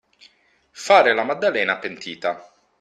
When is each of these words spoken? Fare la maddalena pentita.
Fare 0.85 1.13
la 1.13 1.21
maddalena 1.29 1.77
pentita. 1.77 2.35